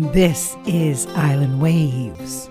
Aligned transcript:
This 0.00 0.56
is 0.64 1.08
Island 1.08 1.60
Waves. 1.60 2.48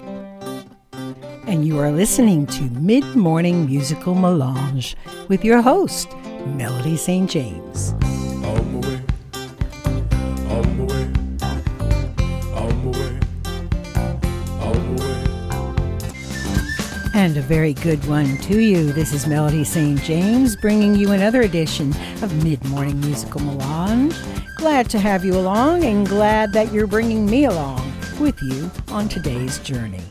And 1.47 1.65
you 1.65 1.79
are 1.79 1.93
listening 1.93 2.45
to 2.47 2.63
Mid 2.71 3.05
Morning 3.15 3.65
Musical 3.65 4.15
Melange 4.15 4.97
with 5.29 5.45
your 5.45 5.61
host, 5.61 6.13
Melody 6.45 6.97
St. 6.97 7.29
James. 7.29 7.93
And 17.13 17.37
a 17.37 17.41
very 17.41 17.73
good 17.75 18.05
one 18.09 18.37
to 18.39 18.59
you. 18.59 18.91
This 18.91 19.13
is 19.13 19.25
Melody 19.25 19.63
St. 19.63 20.03
James 20.03 20.57
bringing 20.57 20.95
you 20.95 21.11
another 21.11 21.43
edition 21.43 21.91
of 22.21 22.43
Mid 22.43 22.61
Morning 22.65 22.99
Musical 22.99 23.39
Melange. 23.39 24.36
Glad 24.57 24.89
to 24.89 24.99
have 24.99 25.23
you 25.23 25.35
along 25.35 25.83
and 25.83 26.07
glad 26.07 26.51
that 26.53 26.73
you're 26.73 26.87
bringing 26.87 27.27
me 27.27 27.45
along 27.45 27.93
with 28.19 28.41
you 28.41 28.71
on 28.89 29.07
today's 29.07 29.59
journey. 29.59 30.01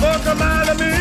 Lord, 0.00 0.20
come 0.22 0.42
out 0.42 0.68
of 0.68 0.78
me. 0.78 0.92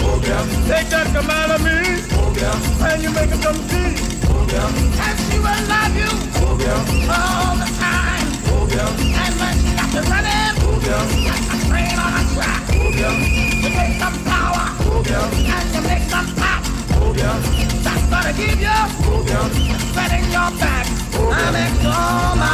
Oh, 0.00 0.20
yeah. 0.24 0.42
Take 0.68 0.88
that 0.90 1.06
come 1.12 1.30
out 1.30 1.50
of 1.50 1.60
me. 1.62 2.00
Oh, 2.16 2.32
yeah. 2.36 2.88
And 2.88 3.02
you 3.02 3.10
make 3.10 3.30
it 3.30 3.40
come 3.42 3.60
see. 3.68 3.92
Oh, 4.28 4.46
yeah. 4.48 5.04
And 5.04 5.16
she 5.28 5.36
will 5.38 5.62
love 5.68 5.94
you. 5.94 6.10
Oh, 6.42 6.56
yeah. 6.56 7.12
All 7.12 7.54
the 7.60 7.68
time. 7.76 8.28
Oh, 8.48 8.64
yeah. 8.72 9.22
And 9.22 9.34
when 9.40 9.54
she 9.60 9.70
got 9.76 9.88
to 9.92 10.00
running. 10.08 10.54
Oh, 10.64 10.80
yeah. 10.80 11.28
Like 11.28 11.46
a 11.52 11.56
train 11.68 11.96
on 12.00 12.12
a 12.16 12.22
track. 12.32 12.62
Oh, 12.72 12.88
yeah. 12.96 13.14
You 13.62 13.70
make 13.76 13.94
some 14.00 14.16
power. 14.24 14.66
Oh, 14.88 15.04
yeah. 15.04 15.54
And 15.54 15.66
you 15.74 15.82
make 15.84 16.04
some 16.08 16.28
pop. 16.40 16.60
Oh, 17.04 17.12
yeah. 17.12 17.36
That's 17.84 18.04
gonna 18.08 18.32
give 18.32 18.58
you. 18.60 18.80
Oh, 19.12 19.24
yeah. 19.28 19.44
Setting 19.92 20.24
your 20.32 20.50
back. 20.56 20.86
Oh, 21.14 21.28
yeah. 21.28 21.46
I'm 21.46 21.54
in 21.54 21.72
coma. 21.84 22.52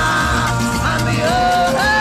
I'm 0.90 1.00
the 1.06 1.16
other. 1.22 1.93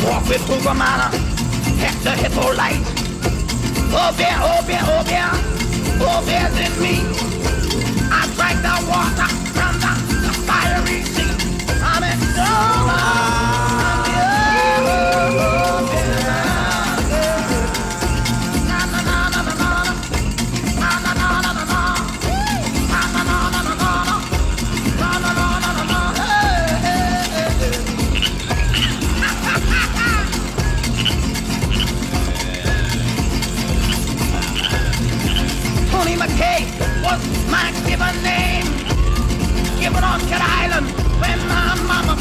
Prophet 0.00 0.40
to 0.46 0.56
the 0.62 0.74
manor, 0.74 1.10
Hector 1.78 2.14
Hippolyte. 2.22 2.82
Oh 3.90 4.14
bear, 4.16 4.36
oh 4.40 4.62
bear, 4.66 4.80
oh 4.84 5.02
bear, 5.04 5.30
oh 6.00 6.22
bear's 6.24 6.56
in 6.56 6.82
me. 6.82 7.02
I 8.10 8.26
drank 8.36 8.62
the 8.62 8.74
water 8.88 9.28
from 9.52 9.74
the, 9.82 9.92
the 10.24 10.32
fiery 10.46 11.02
sea. 11.02 11.34
I'm 11.82 12.04
in 12.04 12.18
so 12.36 13.47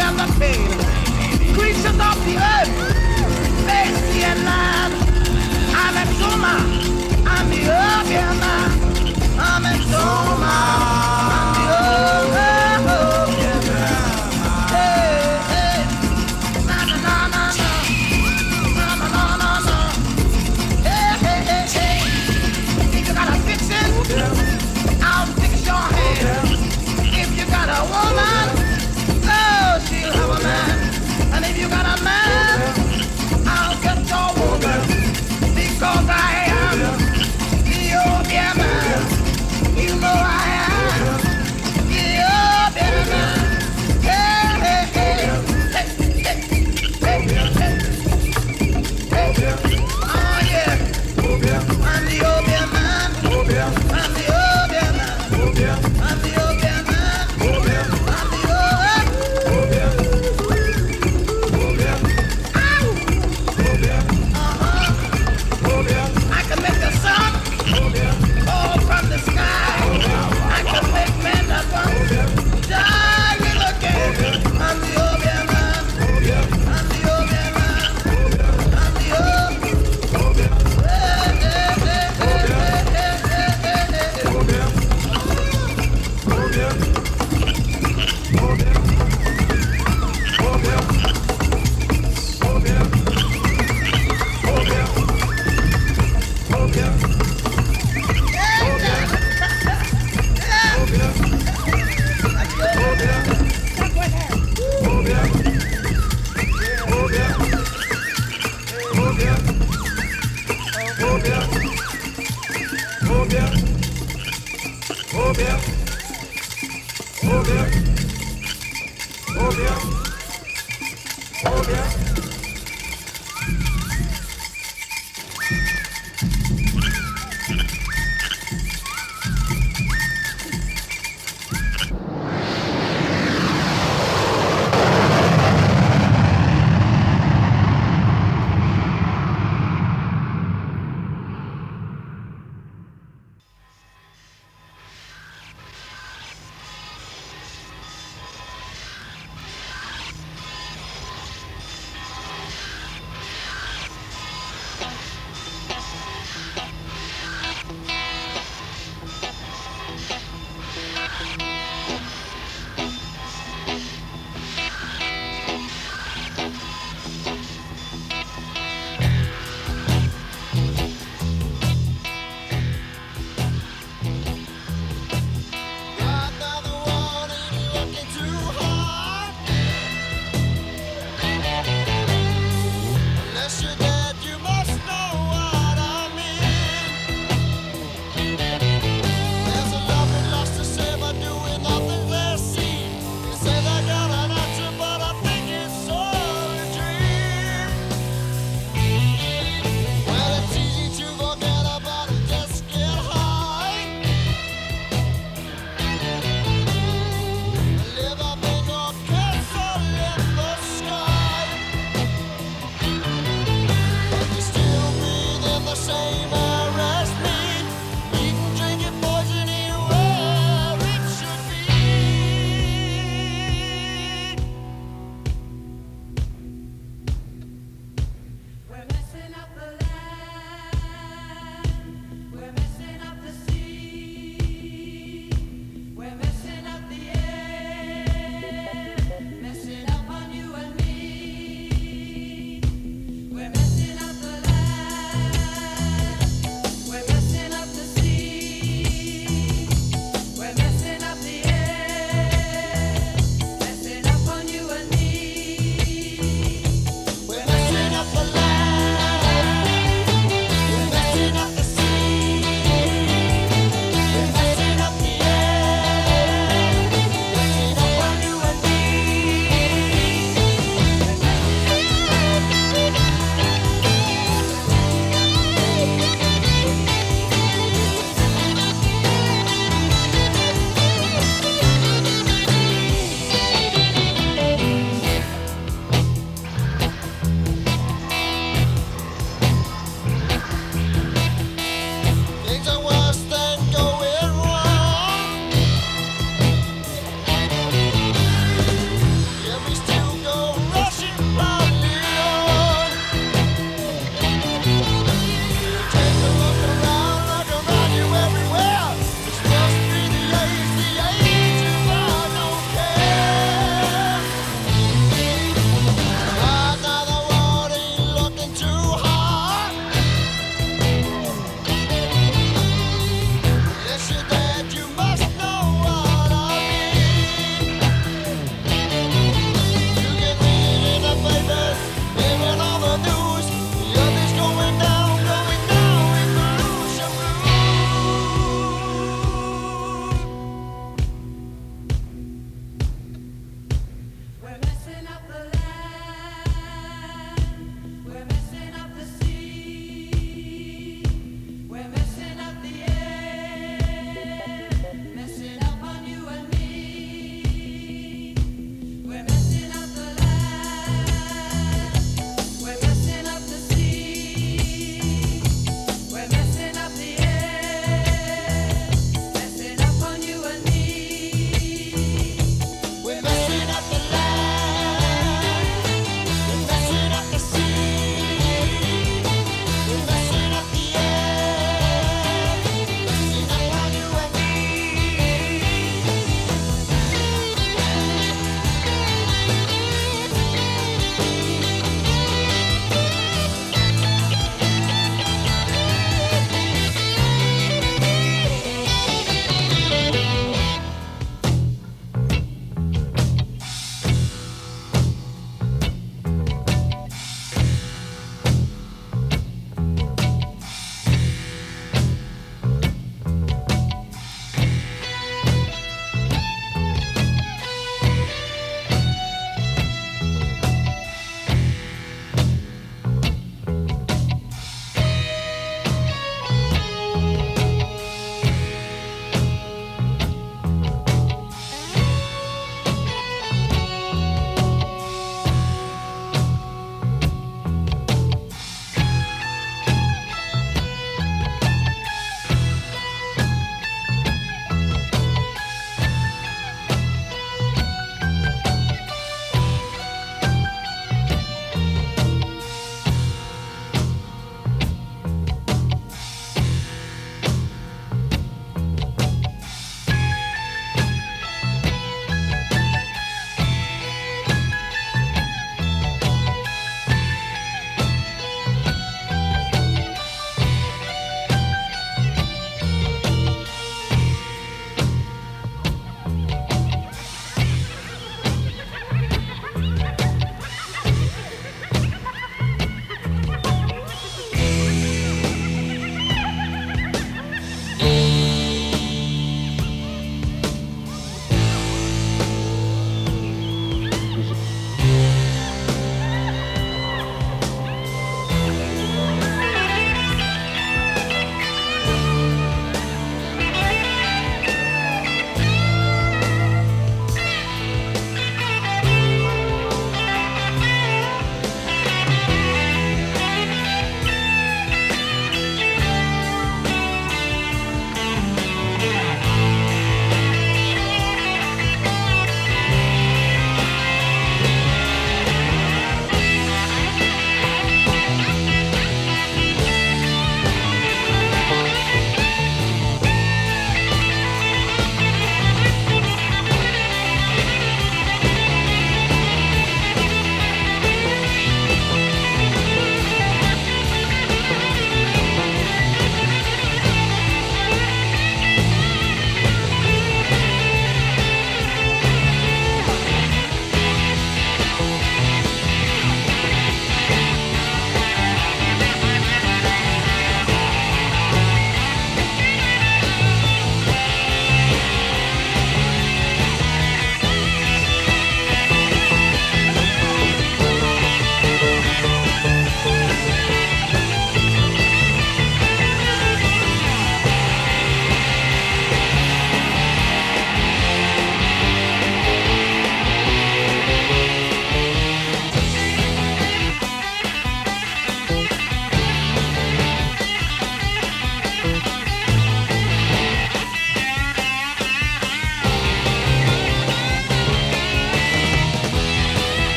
smell 0.00 0.14
the 0.14 0.40
pain. 0.40 1.54
Creatures 1.54 1.84
of 1.86 2.24
the 2.24 2.36
earth. 2.36 2.89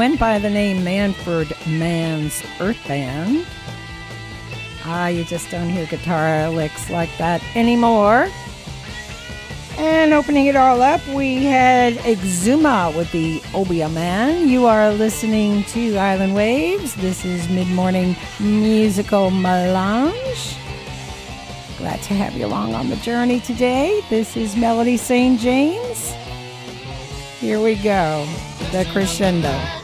Went 0.00 0.18
by 0.18 0.38
the 0.38 0.48
name 0.48 0.82
Manfred 0.82 1.52
Mann's 1.66 2.42
Earth 2.58 2.78
Band. 2.88 3.44
Ah, 4.82 5.08
you 5.08 5.24
just 5.24 5.50
don't 5.50 5.68
hear 5.68 5.84
guitar 5.84 6.48
licks 6.48 6.88
like 6.88 7.10
that 7.18 7.42
anymore. 7.54 8.30
And 9.76 10.14
opening 10.14 10.46
it 10.46 10.56
all 10.56 10.80
up, 10.80 11.06
we 11.08 11.44
had 11.44 11.96
Exuma 11.96 12.96
with 12.96 13.12
the 13.12 13.42
Obeah 13.54 13.90
Man. 13.90 14.48
You 14.48 14.64
are 14.64 14.90
listening 14.90 15.64
to 15.64 15.98
Island 15.98 16.34
Waves. 16.34 16.94
This 16.94 17.26
is 17.26 17.46
Mid 17.50 17.68
Morning 17.68 18.16
Musical 18.40 19.30
Melange. 19.30 20.56
Glad 21.76 22.00
to 22.04 22.14
have 22.14 22.32
you 22.32 22.46
along 22.46 22.72
on 22.72 22.88
the 22.88 22.96
journey 22.96 23.38
today. 23.38 24.00
This 24.08 24.34
is 24.34 24.56
Melody 24.56 24.96
St. 24.96 25.38
James. 25.38 26.14
Here 27.38 27.60
we 27.60 27.74
go, 27.74 28.26
the 28.72 28.88
crescendo. 28.92 29.79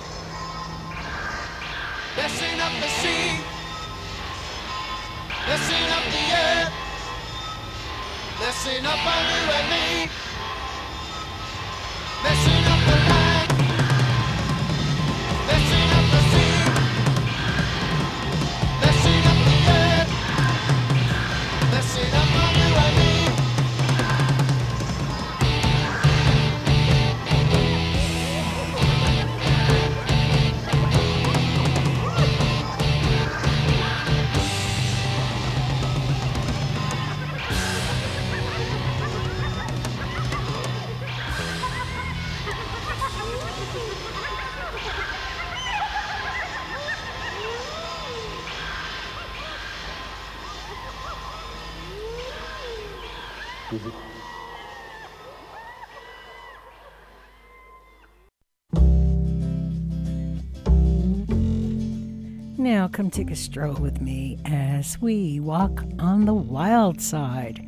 Now 62.67 62.89
come 62.89 63.11
take 63.11 63.31
a 63.31 63.37
stroll 63.37 63.75
with 63.75 64.01
me 64.01 64.41
as 64.45 65.01
we 65.01 65.39
walk 65.39 65.85
on 66.01 66.25
the 66.25 66.35
wild 66.35 67.01
side 67.01 67.65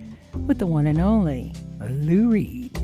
with 0.49 0.59
the 0.59 0.67
one 0.67 0.89
and 0.89 1.01
only 1.01 1.55
Lou 1.89 2.31
Reed. 2.31 2.77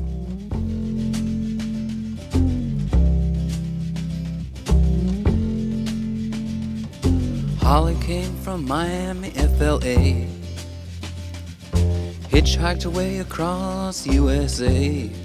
Holly 7.59 7.97
came 8.01 8.33
from 8.37 8.65
Miami, 8.65 9.31
FLA. 9.31 10.25
Hitchhiked 12.31 12.85
away 12.85 13.17
across 13.17 14.07
USA. 14.07 15.24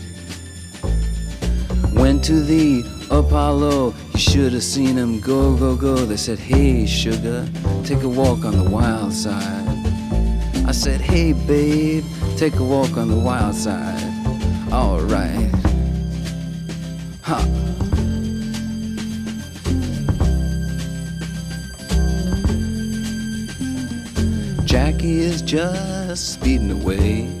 Went 2.01 2.23
to 2.23 2.41
the 2.41 2.83
Apollo, 3.11 3.93
you 4.13 4.19
should 4.19 4.53
have 4.53 4.63
seen 4.63 4.97
him 4.97 5.19
go, 5.19 5.55
go, 5.55 5.75
go. 5.75 5.95
They 5.97 6.17
said, 6.17 6.39
Hey, 6.39 6.87
sugar, 6.87 7.47
take 7.83 8.01
a 8.01 8.09
walk 8.09 8.43
on 8.43 8.57
the 8.57 8.67
wild 8.67 9.13
side. 9.13 9.67
I 10.65 10.71
said, 10.71 10.99
Hey, 10.99 11.33
babe, 11.33 12.03
take 12.37 12.55
a 12.55 12.63
walk 12.63 12.97
on 12.97 13.07
the 13.07 13.19
wild 13.19 13.53
side. 13.53 14.01
Alright. 14.73 15.53
Ha. 17.21 17.45
Jackie 24.65 25.19
is 25.19 25.43
just 25.43 26.33
speeding 26.33 26.71
away. 26.71 27.40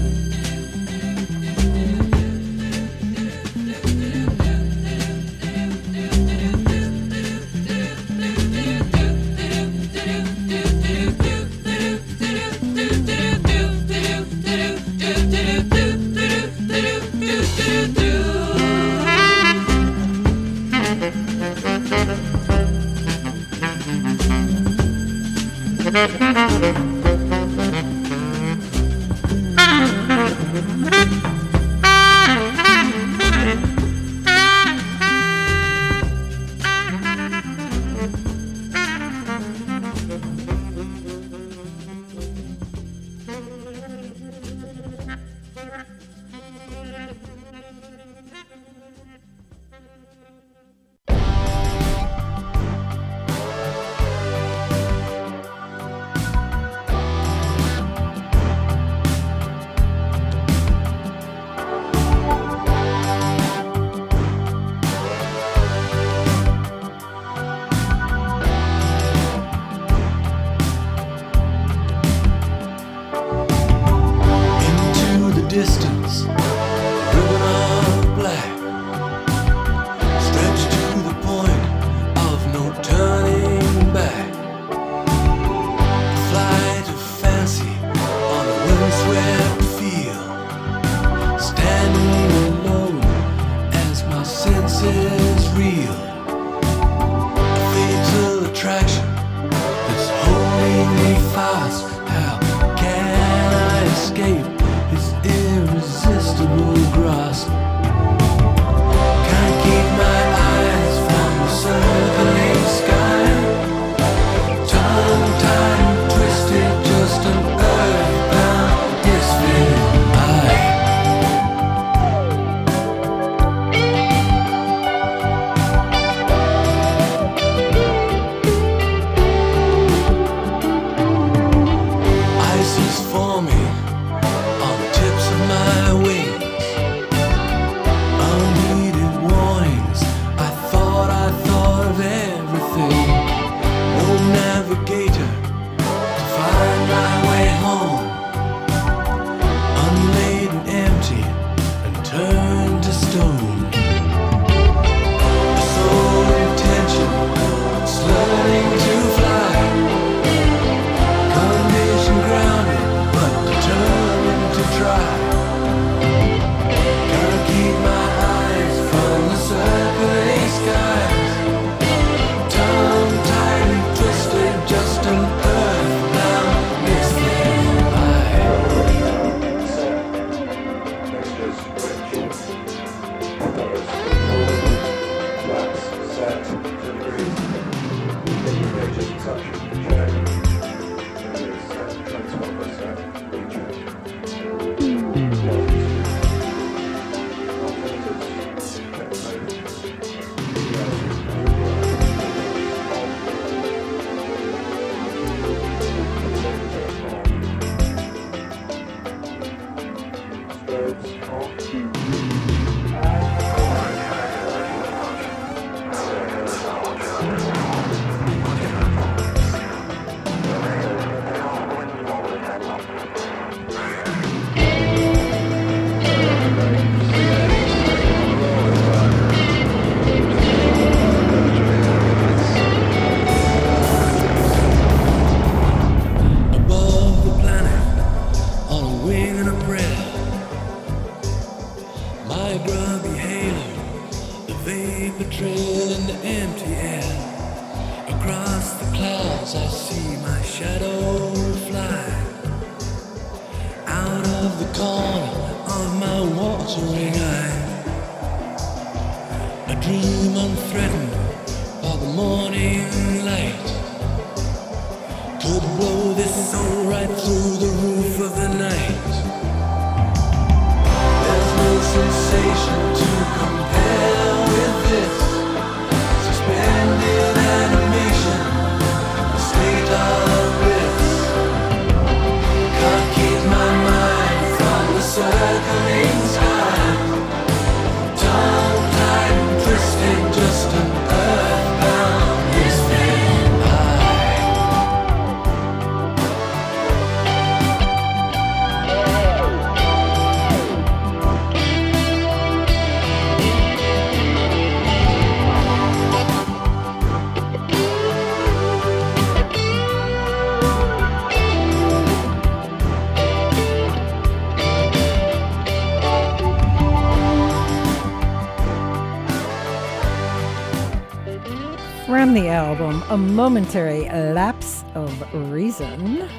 a 323.11 323.17
momentary 323.17 324.05
lapse 324.05 324.85
of 324.95 325.51
reason, 325.51 326.29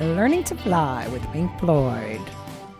Learning 0.00 0.42
to 0.42 0.56
Fly 0.56 1.06
with 1.12 1.22
Pink 1.32 1.48
Floyd. 1.60 2.20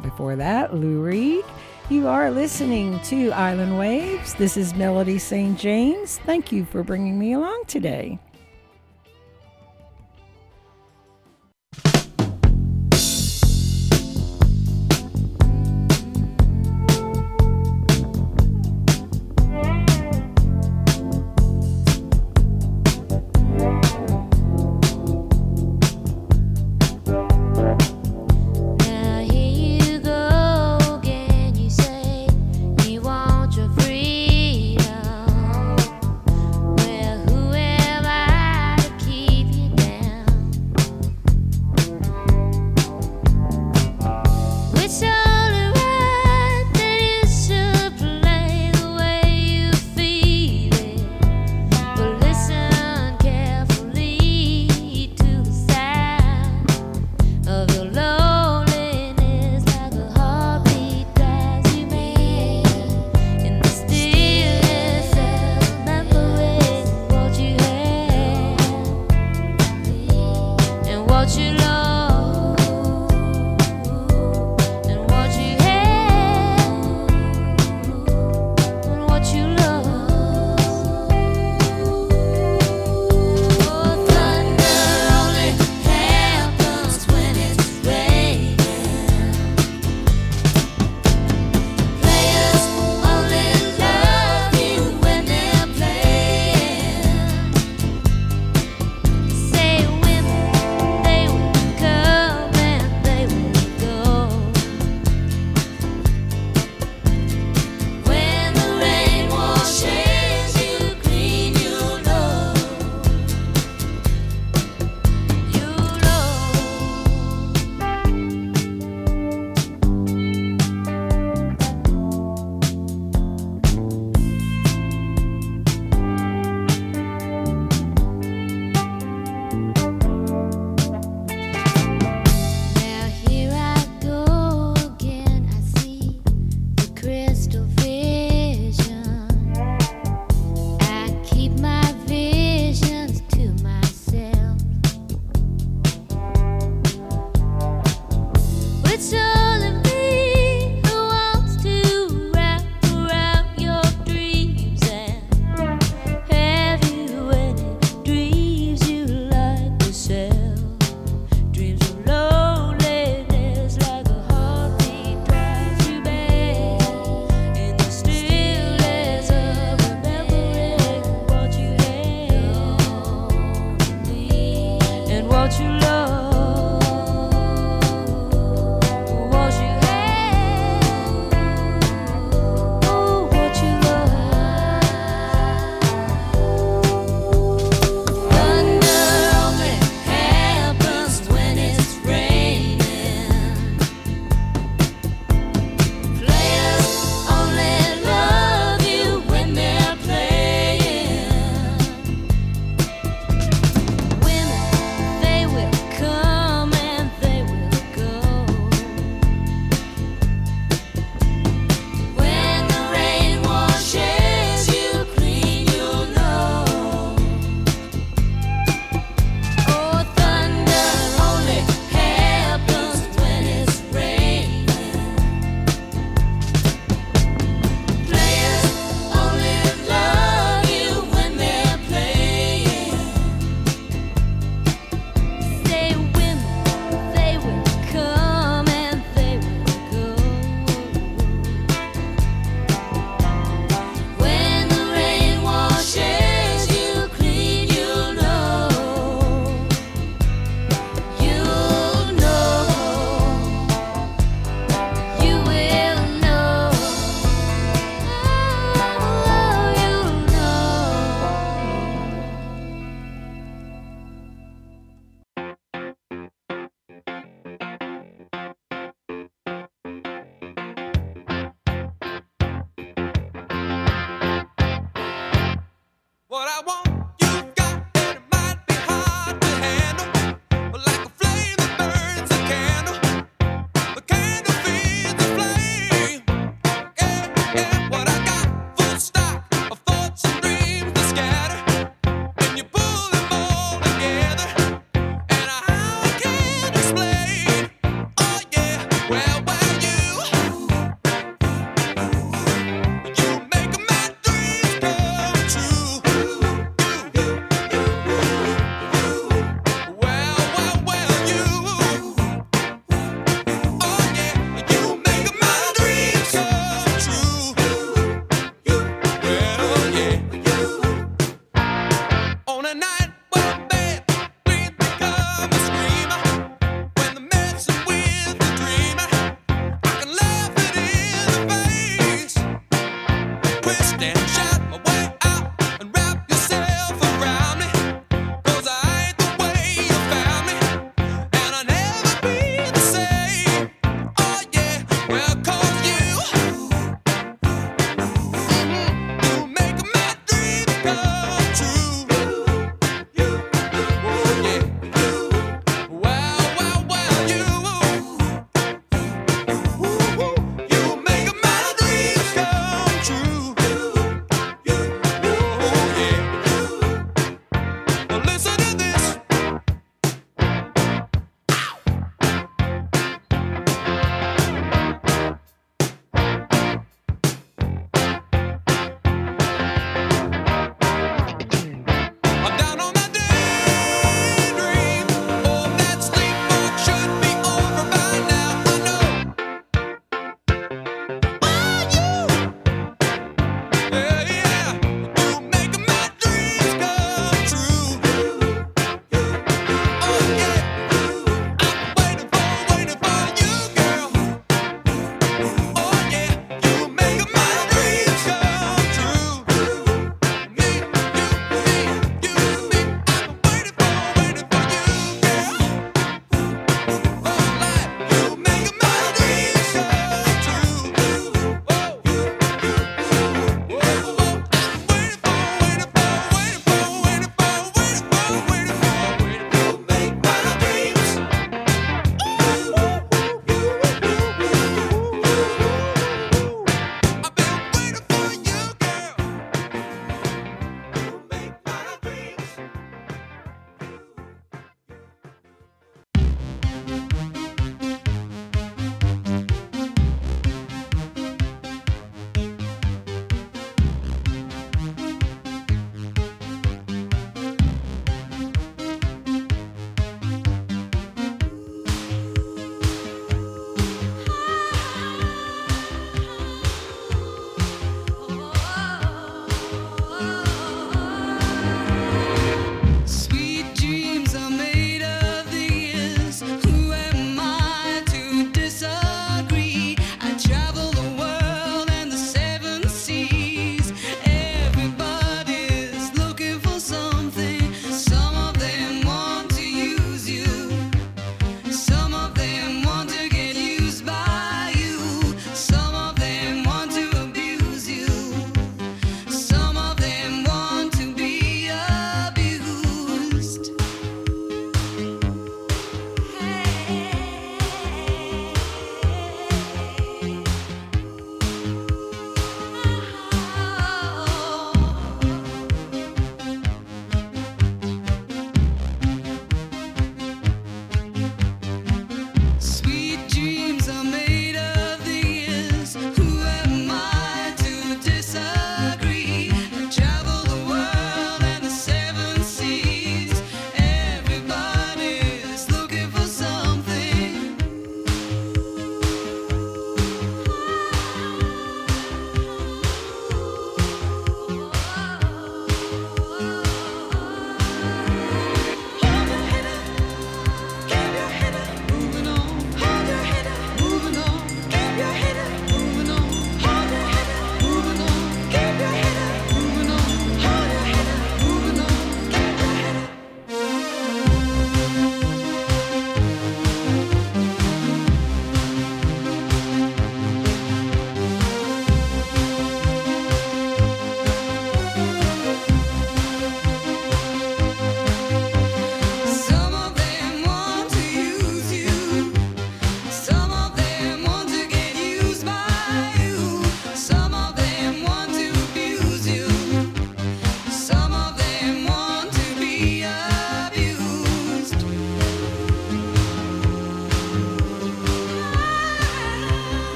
Before 0.00 0.36
that, 0.36 0.72
Lou 0.72 1.02
Reed. 1.02 1.44
You 1.90 2.08
are 2.08 2.30
listening 2.30 2.98
to 3.00 3.32
Island 3.32 3.76
Waves. 3.78 4.32
This 4.32 4.56
is 4.56 4.72
Melody 4.72 5.18
St. 5.18 5.58
James. 5.58 6.16
Thank 6.24 6.50
you 6.50 6.64
for 6.64 6.82
bringing 6.82 7.18
me 7.18 7.34
along 7.34 7.64
today. 7.66 8.18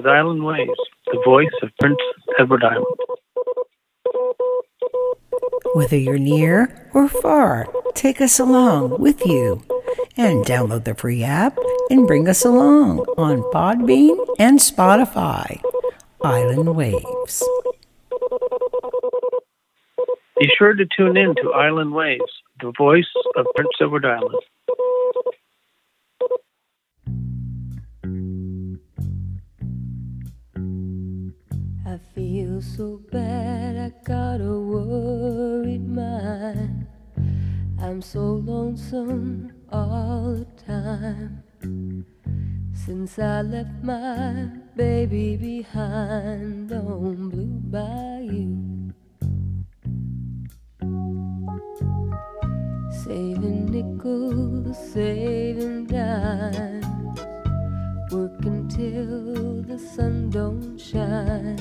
Is 0.00 0.06
Island 0.06 0.42
Waves, 0.44 0.80
the 1.06 1.20
voice 1.24 1.48
of 1.62 1.70
Prince 1.78 1.98
Edward 2.38 2.64
Island. 2.64 2.86
Whether 5.74 5.96
you're 5.96 6.18
near 6.18 6.90
or 6.94 7.06
far, 7.08 7.68
take 7.94 8.20
us 8.20 8.38
along 8.38 8.98
with 8.98 9.26
you 9.26 9.62
and 10.16 10.44
download 10.44 10.84
the 10.84 10.94
free 10.94 11.22
app 11.22 11.58
and 11.90 12.06
bring 12.06 12.28
us 12.28 12.44
along 12.44 13.00
on 13.18 13.42
Podbean 13.52 14.16
and 14.38 14.58
Spotify. 14.58 15.60
Island 16.22 16.76
Waves. 16.76 17.44
Be 20.38 20.48
sure 20.56 20.72
to 20.72 20.86
tune 20.96 21.18
in 21.18 21.34
to 21.42 21.52
Island 21.52 21.92
Waves, 21.92 22.32
the 22.60 22.72
voice 22.76 23.12
of 23.36 23.46
Prince 23.54 23.70
Edward 23.80 24.06
Island. 24.06 24.42
Feel 32.20 32.60
so 32.60 33.00
bad, 33.10 33.76
I 33.78 33.88
got 34.04 34.42
a 34.42 34.60
worried 34.72 35.88
mind. 35.88 36.86
I'm 37.80 38.02
so 38.02 38.20
lonesome 38.50 39.50
all 39.72 40.34
the 40.34 40.46
time. 40.66 41.42
Since 42.74 43.18
I 43.18 43.40
left 43.40 43.82
my 43.82 44.50
baby 44.76 45.36
behind 45.36 46.72
on 46.72 47.30
Blue 47.30 47.58
Bayou. 47.74 48.92
Saving 53.02 53.64
nickels, 53.72 54.76
saving 54.92 55.86
dimes. 55.86 56.89
Working 58.12 58.66
till 58.68 59.62
the 59.62 59.78
sun 59.78 60.30
don't 60.30 60.76
shine. 60.76 61.56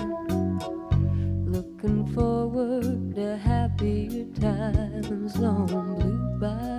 Looking 1.46 2.08
forward 2.08 3.14
to 3.14 3.38
happier 3.38 4.26
times 4.34 5.36
on 5.38 5.68
Blue 5.68 6.40
Bayou. 6.40 6.79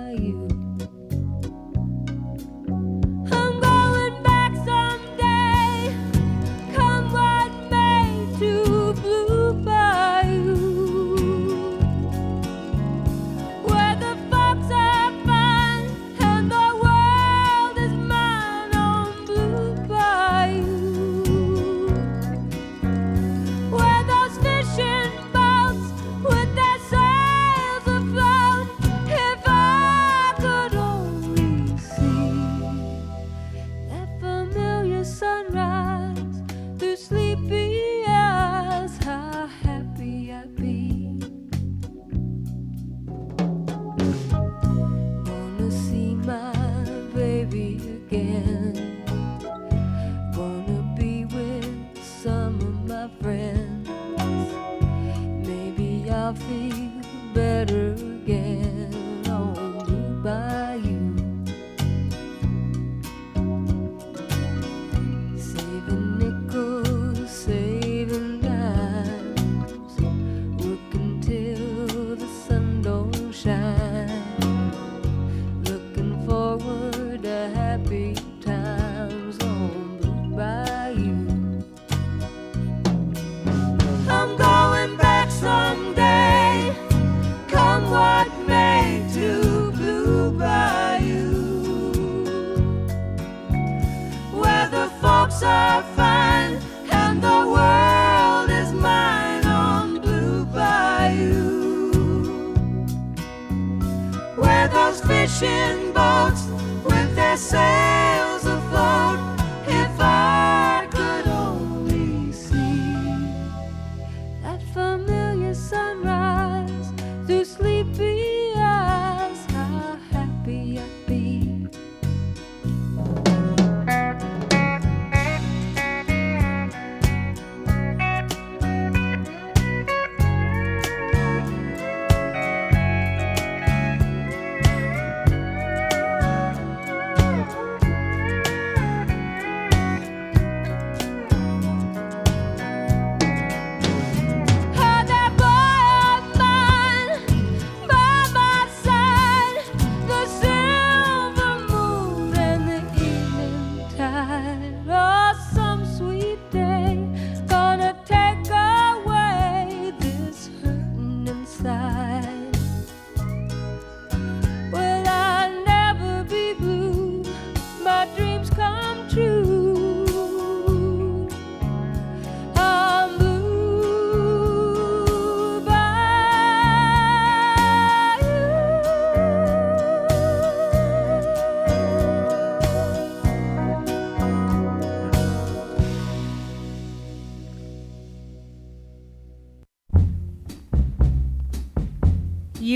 Those 105.41 105.80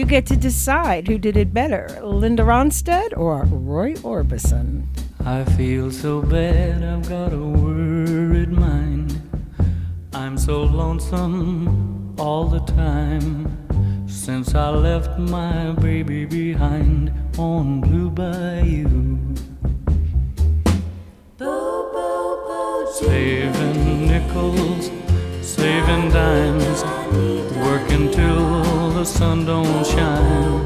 You 0.05 0.09
get 0.09 0.27
to 0.27 0.37
decide 0.37 1.07
who 1.07 1.17
did 1.17 1.35
it 1.35 1.51
better, 1.51 1.99
Linda 2.03 2.43
Ronstadt 2.43 3.17
or 3.17 3.45
Roy 3.45 3.95
Orbison. 3.95 4.85
I 5.25 5.43
feel 5.57 5.89
so 5.89 6.21
bad, 6.21 6.83
I've 6.83 7.09
got 7.09 7.33
a 7.33 7.39
worried 7.39 8.51
mind. 8.51 9.19
I'm 10.13 10.37
so 10.37 10.61
lonesome 10.61 12.13
all 12.19 12.45
the 12.45 12.59
time 12.59 14.07
since 14.07 14.53
I 14.53 14.69
left 14.69 15.17
my 15.17 15.71
baby 15.71 16.25
behind 16.25 17.11
on 17.39 17.81
Blue 17.81 18.11
Bayou. 18.11 19.17
Saving 22.93 24.05
nickels, 24.05 24.91
saving 25.41 26.11
dimes, 26.11 26.63
working 26.63 26.63
till 26.63 26.64
the 29.05 29.11
sun 29.11 29.45
don't 29.45 29.85
shine. 29.85 30.65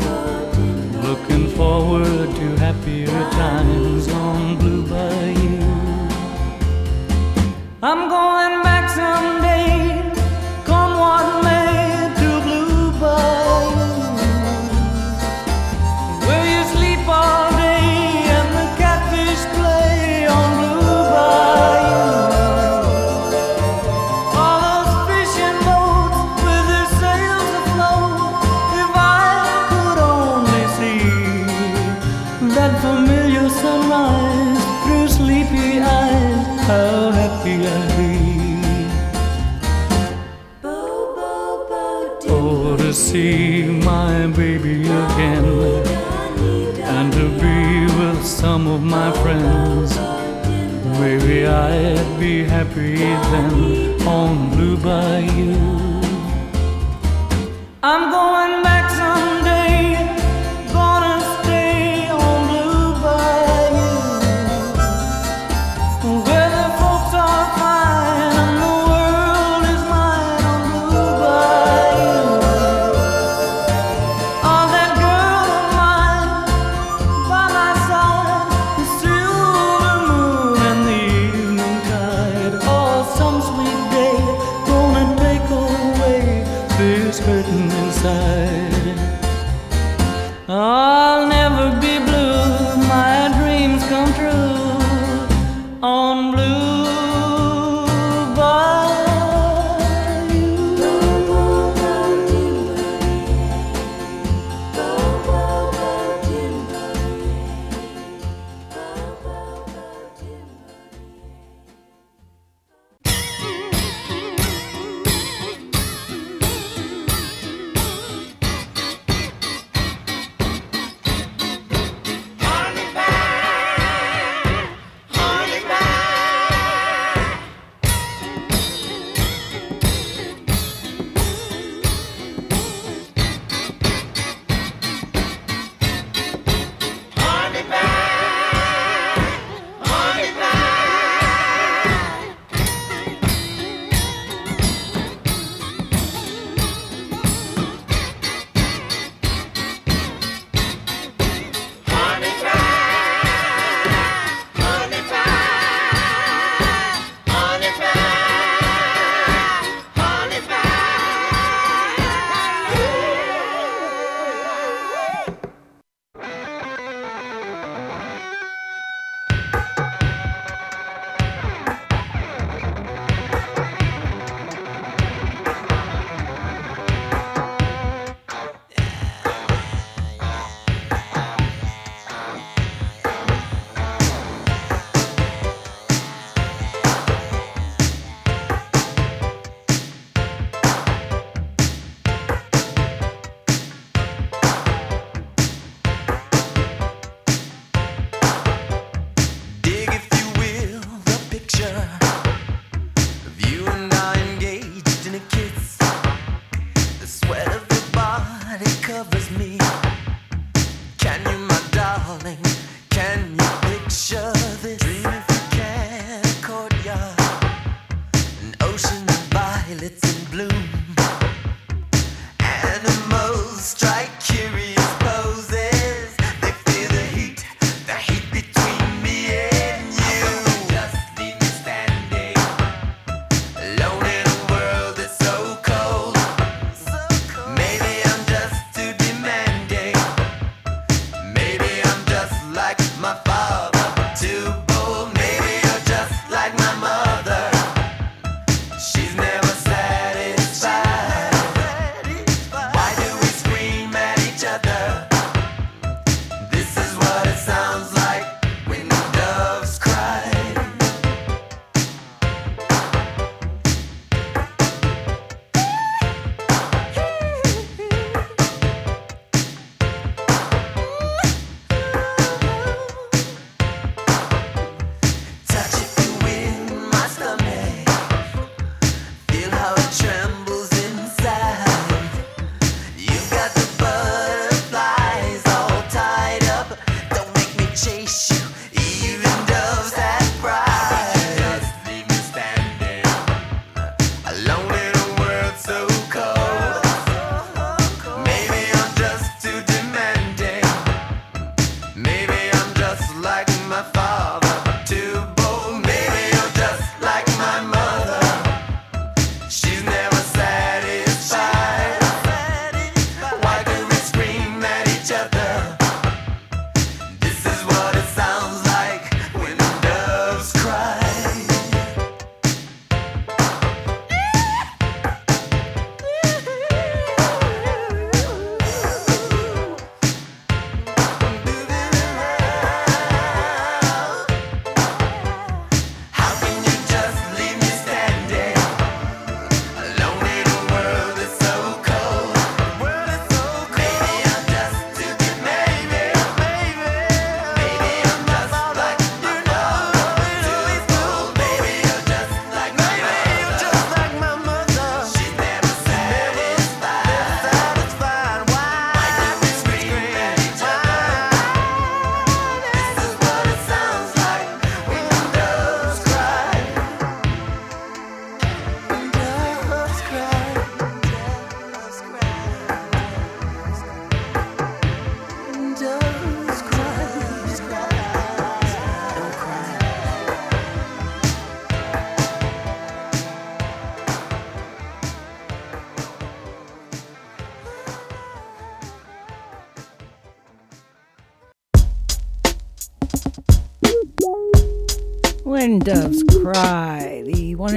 Looking 1.03 1.49
forward 1.57 2.29
to 2.39 2.45
happier 2.57 3.19
times 3.31 4.07
on 4.07 4.57
Blue 4.59 4.87
Bayou. 4.87 5.59
I'm 7.83 8.07
going 8.09 8.28
see 43.09 43.63
my 43.63 44.27
baby 44.27 44.81
again 44.83 45.45
and 46.95 47.11
to 47.11 47.25
be 47.41 47.57
with 47.99 48.23
some 48.23 48.67
of 48.67 48.83
my 48.83 49.11
friends. 49.23 49.97
Maybe 50.99 51.47
I'd 51.47 52.19
be 52.19 52.43
happy 52.43 52.97
then 53.31 54.07
on 54.07 54.51
Blue 54.51 54.77
Bayou. 54.77 55.55
I'm 57.81 58.11
going 58.11 58.48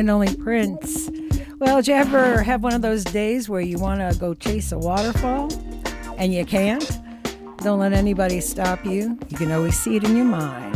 and 0.02 0.10
only 0.10 0.34
Prince. 0.34 1.08
Well, 1.60 1.76
did 1.76 1.86
you 1.86 1.94
ever 1.94 2.42
have 2.42 2.64
one 2.64 2.74
of 2.74 2.82
those 2.82 3.04
days 3.04 3.48
where 3.48 3.60
you 3.60 3.78
want 3.78 4.00
to 4.00 4.18
go 4.18 4.34
chase 4.34 4.72
a 4.72 4.78
waterfall 4.78 5.48
and 6.18 6.34
you 6.34 6.44
can't? 6.44 6.98
Don't 7.58 7.78
let 7.78 7.92
anybody 7.92 8.40
stop 8.40 8.84
you. 8.84 9.16
You 9.28 9.36
can 9.36 9.52
always 9.52 9.78
see 9.78 9.94
it 9.94 10.02
in 10.02 10.16
your 10.16 10.24
mind. 10.24 10.74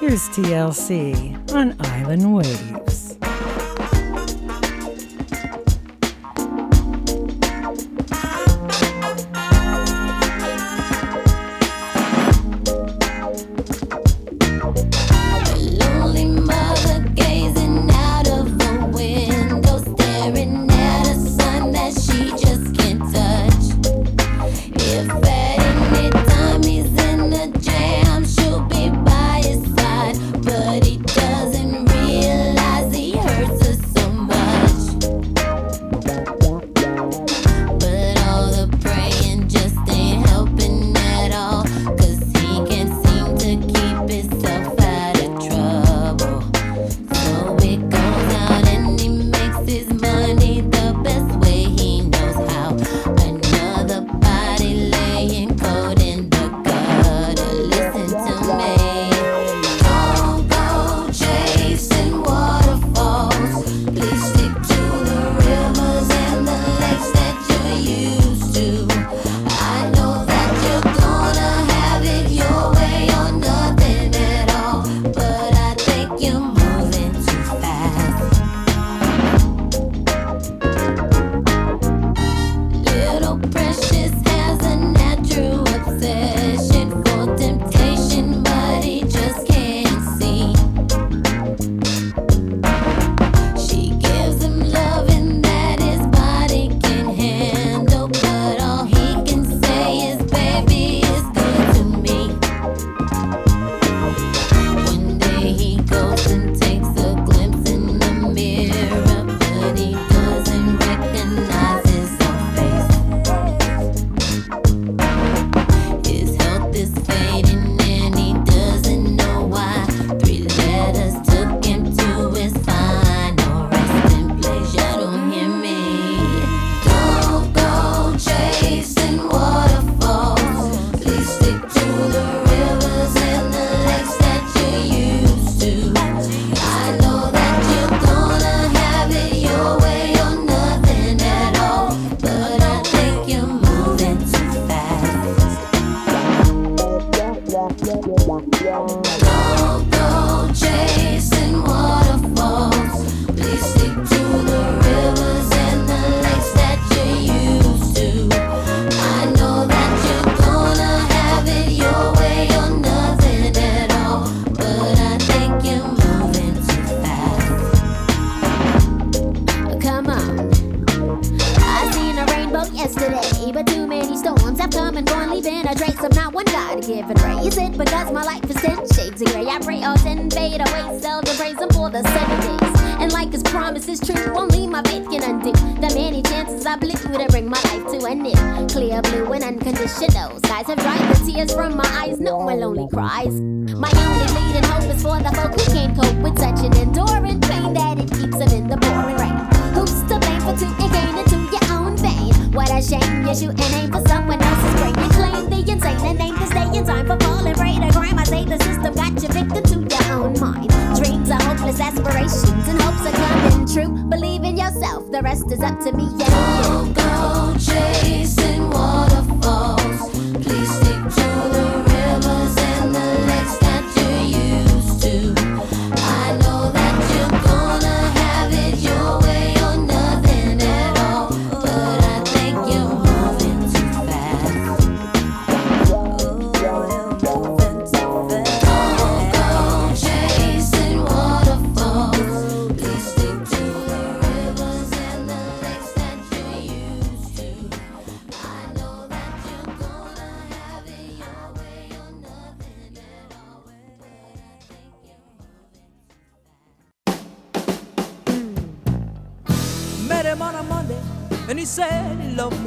Here's 0.00 0.28
TLC 0.30 1.54
on 1.54 1.76
Island 1.78 2.34
Waves. 2.34 2.91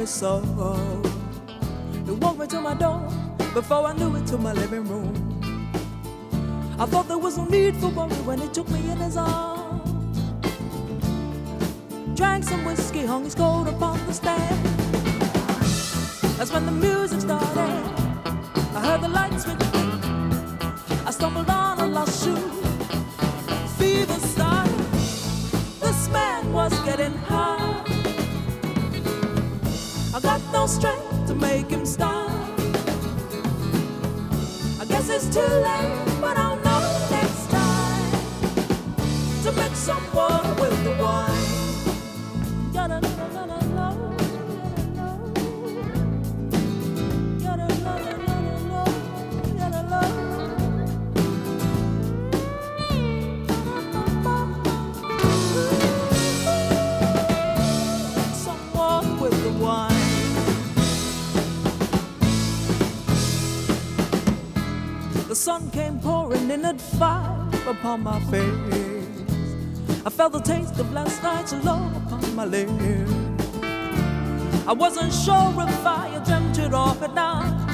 his 0.06 0.14
soul. 0.14 0.40
He 2.04 2.12
walked 2.12 2.38
right 2.38 2.50
to 2.50 2.60
my 2.60 2.74
door 2.74 3.00
before 3.52 3.86
I 3.86 3.92
knew 3.92 4.14
it 4.14 4.26
to 4.28 4.38
my 4.38 4.52
living 4.52 4.84
room. 4.84 5.12
I 6.78 6.86
thought 6.86 7.08
there 7.08 7.18
was 7.18 7.36
no 7.38 7.44
need 7.46 7.76
for 7.76 7.88
one. 7.88 8.15
strength 30.68 31.26
to 31.28 31.34
make 31.34 31.70
him 31.70 31.86
stop. 31.86 32.30
I 34.80 34.84
guess 34.88 35.08
it's 35.08 35.28
too 35.32 35.40
late, 35.40 36.20
but 36.20 36.36
I'll 36.36 36.56
know 36.56 37.08
next 37.10 37.50
time 37.50 38.12
to 39.44 39.52
make 39.52 39.74
someone. 39.76 40.45
minute 66.56 66.80
fire 66.80 67.50
upon 67.68 68.02
my 68.02 68.18
face. 68.30 70.02
I 70.06 70.10
felt 70.10 70.32
the 70.32 70.40
taste 70.40 70.78
of 70.78 70.90
last 70.90 71.22
night's 71.22 71.52
love 71.52 71.94
upon 72.06 72.34
my 72.34 72.46
lips. 72.46 73.12
I 74.66 74.72
wasn't 74.72 75.12
sure 75.12 75.52
if 75.68 75.86
I 75.86 76.22
dreamt 76.24 76.58
it 76.58 76.72
or 76.72 77.08
not. 77.14 77.65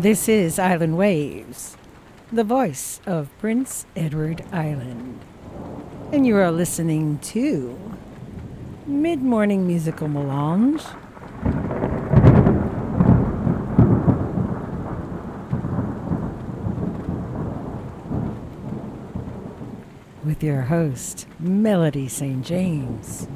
This 0.00 0.30
is 0.30 0.58
Island 0.58 0.96
Waves, 0.96 1.76
the 2.32 2.42
voice 2.42 3.02
of 3.04 3.28
Prince 3.38 3.84
Edward 3.94 4.42
Island. 4.50 5.20
And 6.10 6.26
you 6.26 6.38
are 6.38 6.50
listening 6.50 7.18
to 7.18 7.78
Mid 8.86 9.20
Morning 9.20 9.66
Musical 9.66 10.08
Melange. 10.08 10.82
With 20.24 20.42
your 20.42 20.62
host, 20.62 21.26
Melody 21.38 22.08
St. 22.08 22.42
James. 22.42 23.28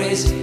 crazy. 0.00 0.39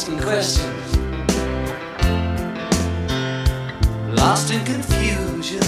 Asking 0.00 0.20
questions, 0.20 0.96
lost 4.18 4.50
in 4.50 4.64
confusion. 4.64 5.60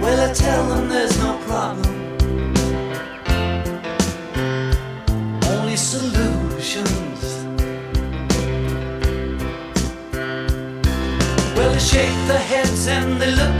Well, 0.00 0.28
I 0.28 0.32
tell 0.34 0.66
them 0.70 0.88
there's 0.88 1.16
no 1.18 1.38
problem, 1.46 1.94
only 5.54 5.76
solutions. 5.76 7.20
Well, 11.54 11.70
they 11.72 11.78
shake 11.78 12.18
their 12.26 12.44
heads 12.52 12.88
and 12.88 13.22
they 13.22 13.30
look 13.30 13.59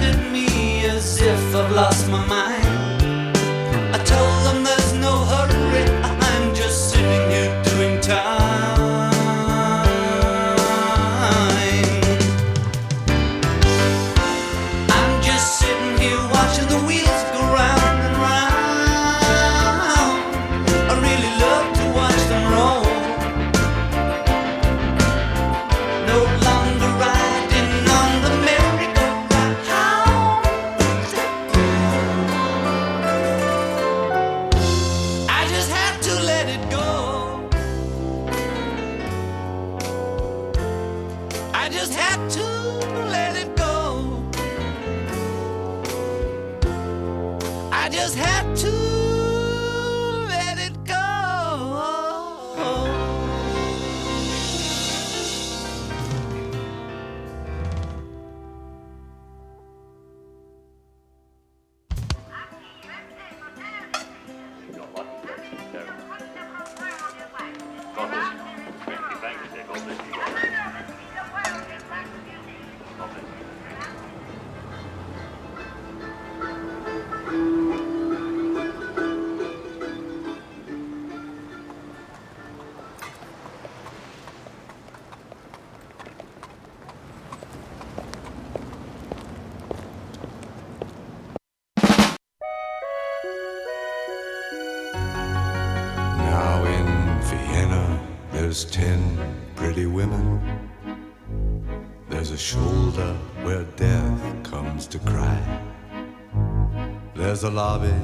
There's 107.41 107.55
a 107.55 107.57
lobby 107.57 107.95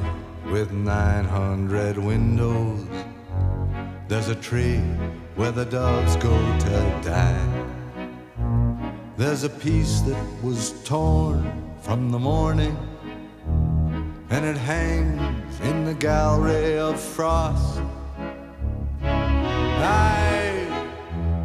with 0.50 0.72
900 0.72 1.98
windows. 1.98 2.88
There's 4.08 4.28
a 4.28 4.34
tree 4.34 4.80
where 5.34 5.52
the 5.52 5.66
doves 5.66 6.16
go 6.16 6.34
to 6.60 7.00
die. 7.04 7.66
There's 9.18 9.44
a 9.44 9.50
piece 9.50 10.00
that 10.00 10.16
was 10.42 10.82
torn 10.84 11.52
from 11.82 12.10
the 12.10 12.18
morning, 12.18 12.78
and 14.30 14.46
it 14.46 14.56
hangs 14.56 15.60
in 15.60 15.84
the 15.84 15.92
gallery 15.92 16.78
of 16.78 16.98
frost. 16.98 17.82
Aye, 19.02 20.66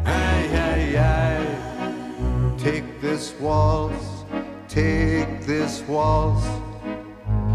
aye, 0.06 0.48
aye, 0.66 0.96
aye. 0.96 2.54
Take 2.56 3.02
this 3.02 3.34
waltz, 3.38 4.24
take 4.66 5.44
this 5.44 5.82
waltz, 5.82 6.46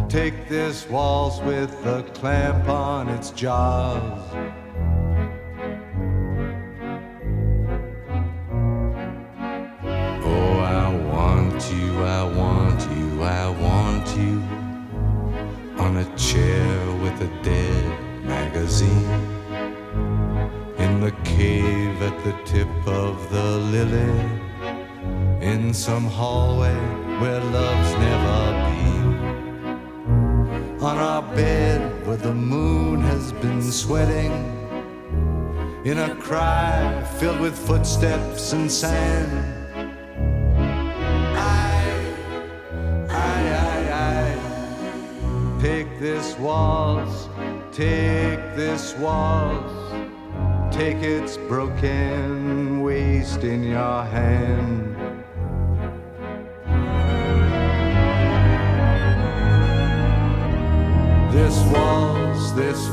take 0.09 0.47
this 0.47 0.87
waltz 0.89 1.39
with 1.41 1.85
a 1.85 2.01
clamp 2.13 2.69
on 2.69 3.09
its 3.09 3.31
jaws. 3.31 4.21
Oh, 10.23 10.59
I 10.59 10.95
want 11.13 11.71
you, 11.73 12.03
I 12.03 12.23
want 12.23 12.81
you, 12.97 13.23
I 13.23 13.49
want 13.49 14.07
you 14.17 14.41
on 15.77 15.97
a 15.97 16.15
chair 16.15 16.91
with 17.01 17.21
a 17.21 17.43
dead 17.43 18.23
magazine. 18.23 19.11
In 20.77 21.01
the 21.01 21.11
cave 21.25 22.01
at 22.01 22.23
the 22.23 22.33
tip 22.45 22.69
of 22.87 23.29
the 23.29 23.57
lily, 23.57 24.21
in 25.41 25.73
some 25.73 26.05
hallway 26.05 26.75
where 27.19 27.41
love's 27.41 27.93
never 27.95 28.51
been, 28.69 28.76
the 32.28 32.34
moon 32.34 32.99
has 32.99 33.32
been 33.32 33.61
sweating, 33.61 34.34
in 35.86 35.97
a 35.97 36.13
cry 36.15 37.01
filled 37.19 37.39
with 37.39 37.57
footsteps 37.57 38.51
and 38.51 38.69
sand. 38.69 39.32
I, 41.38 41.86
I, 43.09 43.39
I, 43.63 44.36
I, 44.36 45.61
take 45.61 45.99
this 46.01 46.38
waltz, 46.38 47.30
take 47.71 48.41
this 48.57 48.93
waltz. 48.95 49.73
Take 50.75 50.97
its 50.97 51.38
broken 51.38 52.82
waist 52.84 53.43
in 53.43 53.63
your 53.63 54.03
hand. 54.03 54.96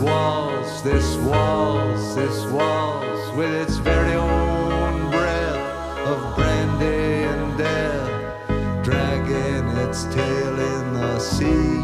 Waltz, 0.05 0.83
this 0.83 1.17
waltz, 1.17 2.15
this 2.15 2.45
waltz, 2.53 3.37
with 3.37 3.53
its 3.63 3.77
very 3.79 4.15
own 4.15 5.11
breath 5.11 5.99
of 6.07 6.37
brandy 6.37 7.25
and 7.33 7.59
death, 7.59 8.85
dragging 8.85 9.67
its 9.85 10.05
tail 10.15 10.59
in 10.75 10.95
the 10.95 11.19
sea. 11.19 11.81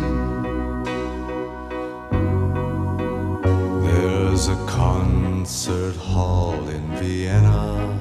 There's 3.87 4.49
a 4.49 4.57
concert 4.67 5.97
hall 5.97 6.69
in 6.69 6.87
Vienna 6.97 7.99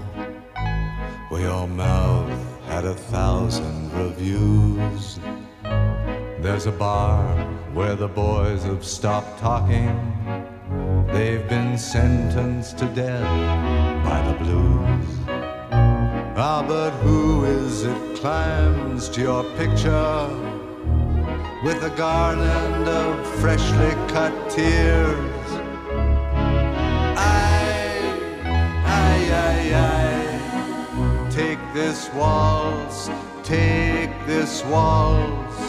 where 1.30 1.42
your 1.42 1.68
mouth 1.68 2.30
had 2.68 2.86
a 2.86 2.94
thousand 2.94 3.92
reviews. 3.94 5.20
There's 6.42 6.66
a 6.66 6.72
bar 6.72 7.49
where 7.80 7.96
the 7.96 8.10
boys 8.10 8.62
have 8.64 8.84
stopped 8.84 9.40
talking. 9.40 9.88
They've 11.14 11.48
been 11.48 11.78
sentenced 11.78 12.78
to 12.80 12.88
death 12.88 14.04
by 14.04 14.20
the 14.30 14.36
blues. 14.44 15.08
Ah, 16.36 16.62
but 16.68 16.92
who 17.04 17.46
is 17.46 17.86
it 17.86 18.18
climbs 18.18 19.08
to 19.14 19.22
your 19.22 19.44
picture 19.56 20.28
with 21.64 21.82
a 21.82 21.94
garland 21.96 22.86
of 22.86 23.16
freshly 23.40 23.94
cut 24.14 24.34
tears? 24.50 25.48
I, 27.16 27.62
I, 29.08 29.16
I, 29.48 29.58
I, 29.88 31.30
take 31.32 31.62
this 31.74 32.10
waltz, 32.14 33.10
take 33.42 34.12
this 34.26 34.66
waltz, 34.66 35.69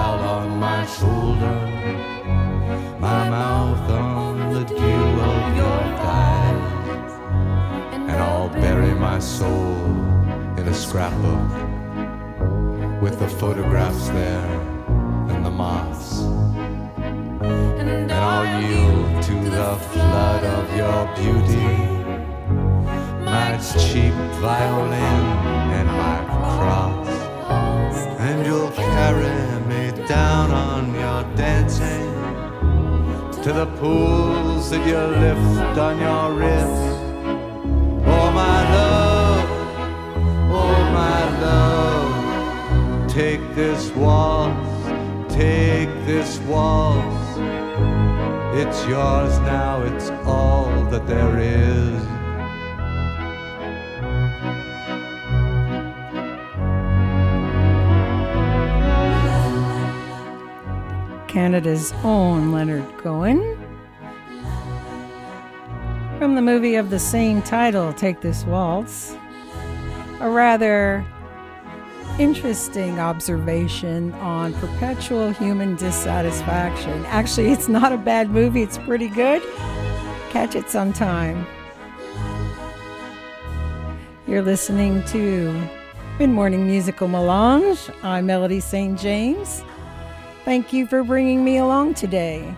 my 0.81 0.87
shoulder, 0.87 1.57
my 2.99 3.29
mouth 3.29 3.87
on 3.91 4.51
the 4.51 4.63
dew 4.63 5.05
of 5.31 5.55
your 5.61 5.81
thighs. 6.01 7.13
And 7.93 8.09
I'll 8.09 8.49
bury 8.49 8.95
my 8.95 9.19
soul 9.19 9.75
in 10.57 10.67
a 10.67 10.73
scrapbook 10.73 11.51
with 12.99 13.19
the 13.19 13.27
photographs 13.27 14.07
there 14.09 14.51
and 15.29 15.45
the 15.45 15.51
moths. 15.51 16.21
And 17.79 18.11
I'll 18.11 18.47
yield 18.63 19.21
to 19.29 19.35
the 19.57 19.75
flood 19.91 20.43
of 20.57 20.65
your 20.81 21.01
beauty, 21.21 21.73
my 23.23 23.51
cheap 23.77 24.15
violin 24.41 25.21
and 25.79 25.87
my 26.05 26.19
cross. 26.55 27.09
And 28.17 28.43
you'll 28.47 28.71
carry 28.71 29.60
down 30.11 30.51
on 30.51 30.93
your 30.93 31.23
dancing 31.37 32.11
to 33.41 33.53
the 33.53 33.65
pools 33.79 34.69
that 34.69 34.85
you 34.85 34.97
lift 35.25 35.77
on 35.77 35.97
your 36.07 36.33
wrist. 36.33 36.83
Oh, 38.15 38.29
my 38.43 38.59
love, 38.75 39.49
oh, 40.51 40.79
my 40.99 41.21
love, 41.47 43.09
take 43.09 43.39
this 43.55 43.89
waltz, 43.91 45.33
take 45.33 45.87
this 46.05 46.39
waltz. 46.39 47.37
It's 48.61 48.85
yours 48.87 49.39
now, 49.39 49.81
it's 49.83 50.09
all 50.25 50.69
that 50.91 51.07
there 51.07 51.39
is. 51.39 52.20
Canada's 61.51 61.91
own 62.05 62.53
Leonard 62.53 62.87
Cohen. 62.97 63.41
From 66.17 66.35
the 66.35 66.41
movie 66.41 66.75
of 66.75 66.89
the 66.89 66.97
same 66.97 67.41
title, 67.41 67.91
Take 67.91 68.21
This 68.21 68.45
Waltz. 68.45 69.17
A 70.21 70.29
rather 70.29 71.05
interesting 72.17 73.01
observation 73.01 74.13
on 74.13 74.53
perpetual 74.53 75.31
human 75.31 75.75
dissatisfaction. 75.75 77.05
Actually, 77.07 77.51
it's 77.51 77.67
not 77.67 77.91
a 77.91 77.97
bad 77.97 78.29
movie, 78.29 78.61
it's 78.61 78.77
pretty 78.77 79.09
good. 79.09 79.41
Catch 80.29 80.55
it 80.55 80.69
sometime. 80.69 81.45
You're 84.25 84.41
listening 84.41 85.03
to 85.07 85.51
Mid 86.17 86.29
Morning 86.29 86.65
Musical 86.65 87.09
Melange. 87.09 87.89
I'm 88.03 88.25
Melody 88.25 88.61
St. 88.61 88.97
James. 88.97 89.65
Thank 90.43 90.73
you 90.73 90.87
for 90.87 91.03
bringing 91.03 91.43
me 91.43 91.57
along 91.57 91.93
today. 91.93 92.55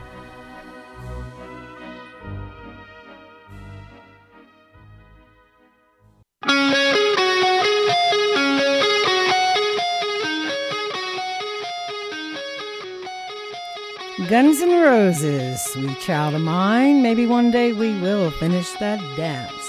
Guns 14.29 14.61
N' 14.61 14.81
Roses, 14.81 15.61
Sweet 15.61 15.99
Child 15.99 16.35
of 16.35 16.41
Mine. 16.41 17.03
Maybe 17.03 17.27
one 17.27 17.51
day 17.51 17.73
we 17.73 17.99
will 17.99 18.31
finish 18.31 18.71
that 18.79 18.99
dance. 19.15 19.62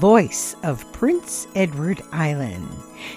Voice 0.00 0.56
of 0.62 0.90
Prince 0.94 1.46
Edward 1.54 2.00
Island. 2.10 2.66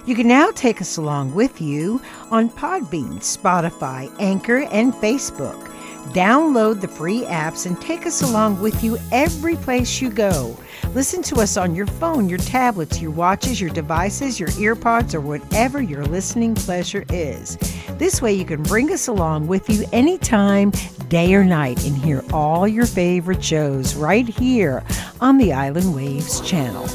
You 0.06 0.16
can 0.16 0.28
now 0.28 0.52
take 0.52 0.82
us 0.82 0.98
along 0.98 1.34
with 1.34 1.62
you 1.62 2.02
on 2.30 2.50
Podbean, 2.50 3.20
Spotify, 3.20 4.14
Anchor, 4.20 4.64
and 4.70 4.94
Facebook. 4.96 5.73
Download 6.12 6.82
the 6.82 6.88
free 6.88 7.22
apps 7.22 7.66
and 7.66 7.80
take 7.82 8.06
us 8.06 8.22
along 8.22 8.62
with 8.62 8.84
you 8.84 8.98
every 9.12 9.56
place 9.56 10.02
you 10.02 10.10
go. 10.10 10.58
Listen 10.94 11.24
to 11.24 11.38
us 11.38 11.58
on 11.58 11.74
your 11.74 11.88
phone, 11.88 12.30
your 12.30 12.38
tablets, 12.38 13.02
your 13.02 13.12
watches, 13.12 13.60
your 13.60 13.72
devices, 13.72 14.40
your 14.40 14.50
earpods, 14.50 15.16
or 15.16 15.22
whatever 15.22 15.82
your 15.82 16.06
listening 16.06 16.54
pleasure 16.54 17.04
is. 17.10 17.58
This 17.98 18.22
way, 18.22 18.34
you 18.34 18.46
can 18.46 18.62
bring 18.62 18.92
us 18.92 19.08
along 19.08 19.48
with 19.48 19.70
you 19.70 19.86
anytime, 19.92 20.72
day 21.08 21.34
or 21.34 21.44
night, 21.44 21.84
and 21.86 21.98
hear 21.98 22.24
all 22.32 22.68
your 22.68 22.86
favorite 22.86 23.44
shows 23.44 23.96
right 23.96 24.28
here 24.28 24.84
on 25.22 25.38
the 25.38 25.54
Island 25.54 25.96
Waves 25.96 26.42
channel. 26.42 26.88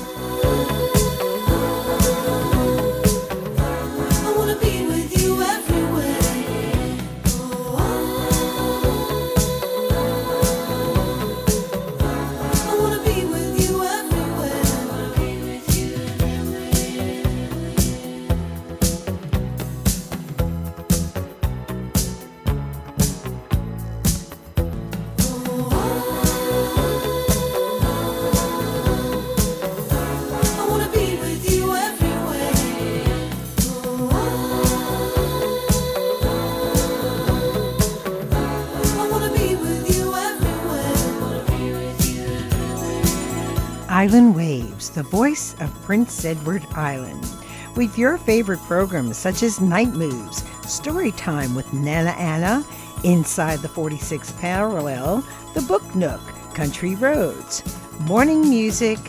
Island 43.99 44.37
Waves, 44.37 44.91
the 44.91 45.03
voice 45.03 45.57
of 45.59 45.75
Prince 45.83 46.25
Edward 46.25 46.65
Island. 46.71 47.29
With 47.75 47.99
your 47.99 48.17
favorite 48.17 48.61
programs 48.61 49.17
such 49.17 49.43
as 49.43 49.61
Night 49.61 49.89
Moves, 49.89 50.45
Story 50.69 51.11
Time 51.11 51.53
with 51.57 51.73
Nana 51.73 52.11
Anna, 52.11 52.65
Inside 53.03 53.59
the 53.59 53.69
46 53.69 54.31
Parallel, 54.39 55.25
The 55.53 55.63
Book 55.63 55.83
Nook, 55.97 56.21
Country 56.55 56.95
Roads, 56.95 57.65
Morning 58.03 58.49
Music, 58.49 59.01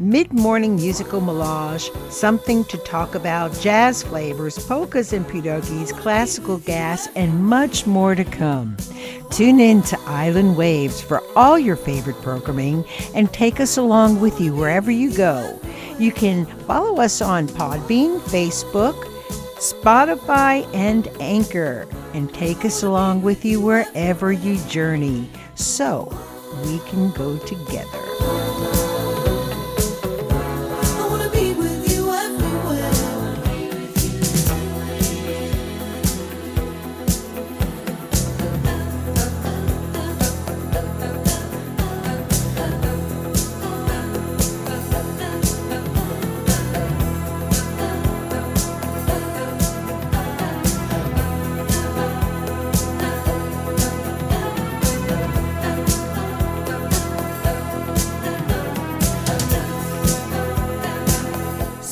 Mid 0.00 0.32
Morning 0.32 0.76
Musical 0.76 1.20
Melange, 1.20 1.90
Something 2.08 2.62
to 2.66 2.78
Talk 2.78 3.16
About, 3.16 3.52
Jazz 3.58 4.04
Flavors, 4.04 4.56
Polkas 4.56 5.12
and 5.12 5.26
Pierogies, 5.26 5.92
Classical 5.92 6.58
Gas, 6.58 7.08
and 7.16 7.44
much 7.44 7.84
more 7.84 8.14
to 8.14 8.24
come. 8.24 8.76
Tune 9.30 9.58
in 9.58 9.82
to 9.82 9.98
Island 10.06 10.56
Waves 10.56 11.00
for 11.00 11.20
all 11.36 11.58
your 11.58 11.74
favorite 11.74 12.22
programming 12.22 12.84
and 13.12 13.32
take 13.32 13.58
us 13.58 13.76
along 13.76 14.20
with 14.20 14.40
you 14.40 14.54
wherever 14.54 14.92
you 14.92 15.12
go. 15.12 15.58
You 15.98 16.12
can 16.12 16.46
follow 16.46 17.00
us 17.00 17.20
on 17.20 17.48
Podbean, 17.48 18.20
Facebook, 18.20 18.94
Spotify, 19.56 20.72
and 20.76 21.08
Anchor, 21.18 21.88
and 22.14 22.32
take 22.32 22.64
us 22.64 22.84
along 22.84 23.22
with 23.22 23.44
you 23.44 23.60
wherever 23.60 24.30
you 24.30 24.58
journey 24.68 25.28
so 25.56 26.06
we 26.64 26.78
can 26.88 27.10
go 27.10 27.36
together. 27.38 28.07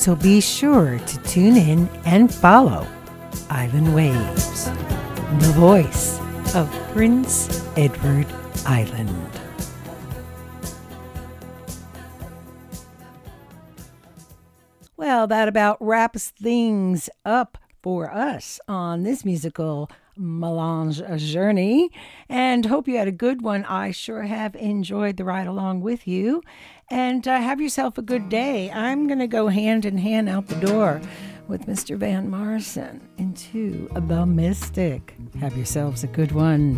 So 0.07 0.15
be 0.15 0.39
sure 0.39 0.99
to 0.99 1.17
tune 1.23 1.57
in 1.57 1.89
and 2.05 2.33
follow 2.33 2.87
Island 3.49 3.93
Waves, 3.93 4.63
the 4.63 5.51
voice 5.53 6.21
of 6.55 6.71
Prince 6.93 7.67
Edward 7.75 8.25
Island. 8.65 9.29
Well, 14.95 15.27
that 15.27 15.49
about 15.49 15.75
wraps 15.81 16.29
things 16.29 17.09
up 17.25 17.57
for 17.83 18.09
us 18.09 18.61
on 18.69 19.03
this 19.03 19.25
musical 19.25 19.91
melange 20.15 21.01
journey 21.17 21.91
and 22.29 22.65
hope 22.65 22.87
you 22.87 22.97
had 22.97 23.07
a 23.07 23.11
good 23.11 23.41
one. 23.41 23.65
I 23.65 23.91
sure 23.91 24.23
have 24.23 24.55
enjoyed 24.55 25.17
the 25.17 25.25
ride 25.25 25.47
along 25.47 25.81
with 25.81 26.07
you 26.07 26.41
and 26.89 27.27
uh, 27.27 27.39
have 27.39 27.59
yourself 27.59 27.97
a 27.97 28.01
good 28.01 28.29
day. 28.29 28.71
I'm 28.71 29.07
going 29.07 29.19
to 29.19 29.27
go 29.27 29.47
hand 29.47 29.85
in 29.85 29.97
hand 29.97 30.29
out 30.29 30.47
the 30.47 30.55
door 30.55 31.01
with 31.47 31.65
Mr. 31.65 31.97
Van 31.97 32.29
Morrison 32.29 33.01
into 33.17 33.89
The 33.93 34.25
Mystic. 34.25 35.15
Have 35.39 35.55
yourselves 35.55 36.03
a 36.03 36.07
good 36.07 36.31
one. 36.31 36.77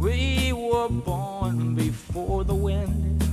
We 0.00 0.52
were 0.52 0.88
born 0.88 1.74
before 1.74 2.44
the 2.44 2.54
wind, 2.54 3.24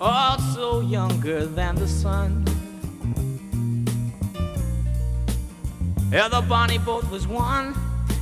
also 0.00 0.80
younger 0.80 1.46
than 1.46 1.76
the 1.76 1.88
sun. 1.88 2.49
Yeah, 6.12 6.28
the 6.28 6.40
bonnie 6.48 6.78
boat 6.78 7.08
was 7.10 7.26
one 7.26 7.74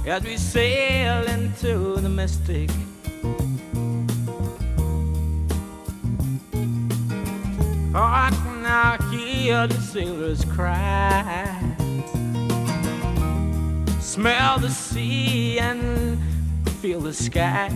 as 0.07 0.23
we 0.23 0.37
sail 0.37 1.27
into 1.27 1.97
the 1.97 2.09
mystic. 2.09 2.71
Oh, 7.95 8.03
I 8.03 8.31
can 8.31 8.63
now 8.63 8.97
hear 9.11 9.67
the 9.67 9.81
sailors 9.81 10.45
cry 10.45 11.69
smell 14.19 14.59
the 14.59 14.69
sea 14.69 15.61
and 15.61 16.19
feel 16.81 17.01
the 17.01 17.13
sky. 17.13 17.71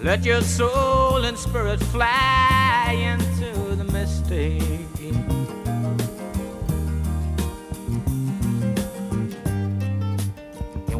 Let 0.00 0.24
your 0.24 0.40
soul 0.40 1.24
and 1.24 1.36
spirit 1.36 1.80
fly 1.92 2.96
into 3.12 3.76
the 3.76 3.84
mystic. 3.92 4.75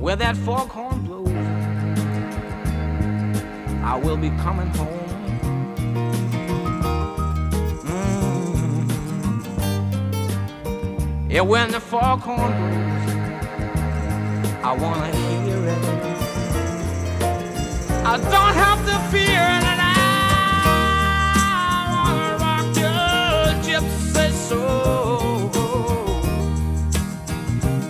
Where 0.06 0.14
that 0.14 0.36
foghorn 0.36 1.02
blows, 1.02 1.26
I 3.82 3.96
will 4.04 4.16
be 4.16 4.30
coming 4.44 4.68
home. 4.68 5.10
Mm. 7.82 8.12
Yeah, 11.28 11.40
when 11.40 11.72
the 11.72 11.80
foghorn 11.80 12.38
blows, 12.38 13.08
I 14.62 14.72
wanna 14.80 15.10
hear 15.10 15.60
it. 15.74 15.84
I 18.06 18.16
don't 18.34 18.54
have 18.64 18.80
to 18.90 18.96
fear 19.10 19.44
and 19.58 19.80
I 19.80 19.94
wanna 21.92 22.30
rock 22.44 22.68
your 22.84 23.02
gypsy 23.66 24.28
soul, 24.48 25.05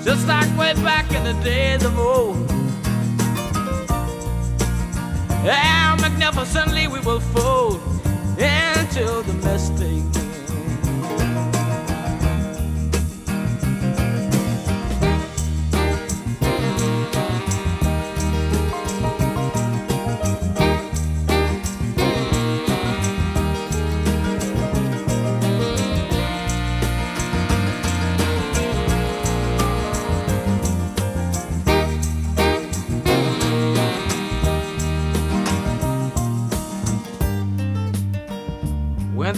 just 0.07 0.29
like 0.29 0.49
way 0.57 0.73
back 0.85 1.11
in 1.11 1.25
the 1.25 1.33
days 1.43 1.85
of 1.85 1.99
old. 1.99 2.37
And 5.45 6.01
magnificently 6.01 6.87
we 6.87 7.01
will 7.01 7.19
fold 7.19 7.81
into 8.39 9.25
the 9.27 9.33
mystic. 9.43 10.26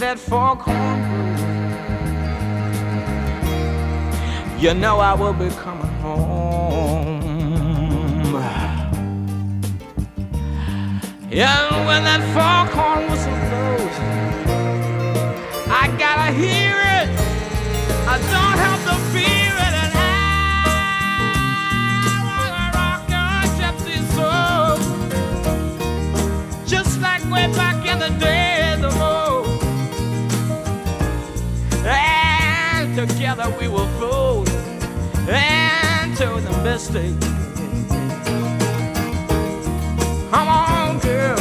That 0.09 0.17
foghorn 0.17 0.99
groove, 1.07 1.37
you 4.59 4.73
know 4.73 4.97
I 4.97 5.13
will 5.13 5.33
be 5.33 5.49
coming 5.49 5.93
home. 6.01 7.21
Yeah, 11.29 11.85
when 11.85 12.03
that 12.05 12.21
foghorn 12.33 13.07
whistle 13.11 13.37
blows, 13.49 13.97
I 15.69 15.83
gotta 16.03 16.31
hear 16.41 16.75
it. 16.97 17.07
I 18.13 18.15
don't 18.33 18.57
have 18.65 18.81
to 18.89 18.95
fear 19.13 19.53
it, 19.67 19.73
and 19.83 19.93
I 19.93 20.07
wanna 22.29 22.65
rock 22.79 23.01
your 23.15 23.37
gypsy 23.59 23.97
soul, 24.15 24.73
just 26.65 26.93
like 26.99 27.21
way 27.25 27.45
back 27.53 27.77
in 27.85 27.99
the 27.99 28.09
days 28.25 28.58
together 33.05 33.49
we 33.59 33.67
will 33.67 33.87
float 33.97 34.49
into 35.29 36.27
the 36.41 36.61
mystic. 36.63 37.13
Come 40.31 40.47
on, 40.47 40.99
girl. 40.99 41.37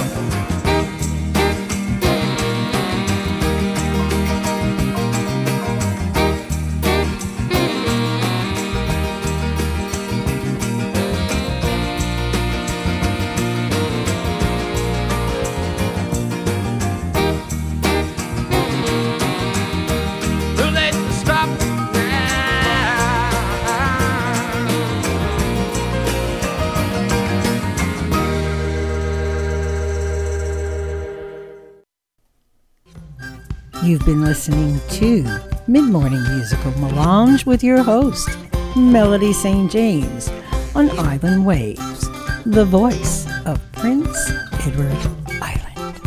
You've 33.89 34.05
been 34.05 34.23
listening 34.23 34.79
to 35.01 35.23
Mid 35.67 35.85
Morning 35.85 36.23
Musical 36.23 36.73
Melange 36.73 37.47
with 37.47 37.65
your 37.65 37.83
host, 37.83 38.29
Melody 38.77 39.33
St. 39.33 39.73
James, 39.73 40.29
on 40.75 40.91
Island 40.99 41.47
Waves, 41.47 42.07
the 42.45 42.67
voice 42.67 43.27
of 43.47 43.59
Prince 43.73 44.31
Edward 44.61 44.95
Island. 45.41 46.01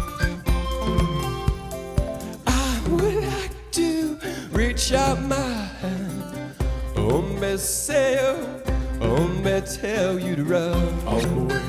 I 2.46 2.84
would 2.92 3.24
like 3.24 3.72
to 3.72 4.20
reach 4.52 4.94
out 4.94 5.20
my 5.24 5.36
hand. 5.36 6.54
Oh, 6.98 7.24
me 7.24 7.58
say, 7.58 8.20
oh, 8.22 8.62
oh, 9.02 9.28
me 9.28 9.60
tell 9.62 10.20
you 10.20 10.36
to 10.36 10.44
run. 10.44 10.78
On 11.08 11.36
my 11.36 11.56
way, 11.56 11.64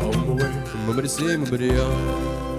on 0.00 0.26
my 0.26 0.42
way. 0.42 0.64
Mama 0.86 1.06
say, 1.06 1.36
mama 1.36 2.53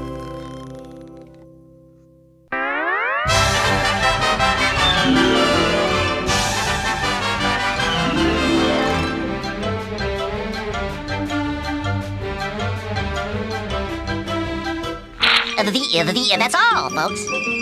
the, 16.04 16.36
that's 16.38 16.56
all, 16.56 16.90
folks. 16.90 17.55